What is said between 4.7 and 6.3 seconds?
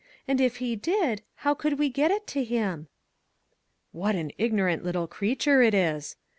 little creature it is